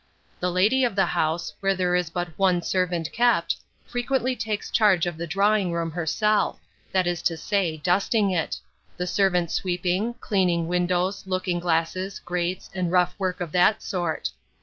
[0.39, 5.05] The lady of the house, where there is but one servant kept, frequently takes charge
[5.05, 6.59] of the drawing room herself,
[6.91, 8.57] that is to say, dusting it;
[8.97, 14.31] the servant sweeping, cleaning windows, looking glasses, grates, and rough work of that sort.